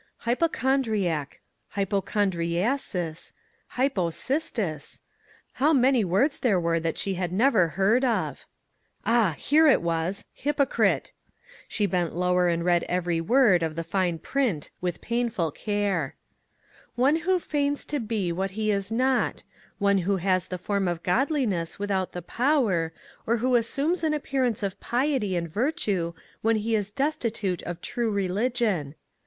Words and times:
"Hypochondriac, 0.27 1.41
hypochondriasis, 1.75 3.33
hypo 3.67 4.09
cistis!" 4.09 5.01
how 5.59 5.73
many 5.73 6.03
words 6.03 6.39
there 6.39 6.59
were 6.59 6.79
that 6.79 6.97
she 6.97 7.13
had 7.13 7.31
never 7.31 7.67
heard 7.67 8.03
of. 8.03 8.47
Ah! 9.05 9.35
here 9.37 9.67
it 9.67 9.79
was:" 9.79 10.25
Hypo 10.43 10.65
crite!" 10.65 11.11
She 11.67 11.85
bent 11.85 12.15
lower 12.15 12.47
and 12.47 12.65
read 12.65 12.81
every 12.85 13.21
word 13.21 13.61
of 13.61 13.75
the 13.75 13.83
fine 13.83 14.17
print 14.17 14.71
with 14.81 15.01
painful 15.01 15.51
care." 15.51 16.15
One 17.05 17.17
who 17.17 17.19
MAG 17.19 17.21
AND 17.21 17.25
MARGARET 17.35 17.43
feigns 17.51 17.85
to 17.85 17.99
be 17.99 18.31
what 18.31 18.51
he 18.57 18.71
is 18.71 18.91
not; 18.91 19.43
one 19.77 19.99
who 19.99 20.17
has 20.17 20.47
the 20.47 20.57
form 20.57 20.87
of 20.87 21.03
godliness 21.03 21.77
without 21.77 22.13
the 22.13 22.23
power, 22.23 22.91
or 23.27 23.37
who 23.37 23.53
assumes 23.53 24.03
an 24.03 24.15
appearance 24.15 24.63
of 24.63 24.79
piety 24.79 25.35
and 25.35 25.47
virtue 25.47 26.15
when 26.41 26.55
he 26.55 26.73
is 26.73 26.89
destitute 26.89 27.61
of 27.61 27.81
true 27.81 28.09
religion." 28.09 28.95